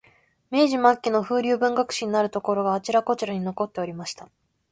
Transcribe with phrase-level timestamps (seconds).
[0.49, 4.31] 明治末期の風流文学史になるところが、あちらこちらに残っておりました